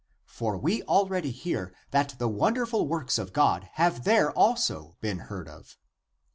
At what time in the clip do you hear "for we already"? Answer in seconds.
0.25-1.29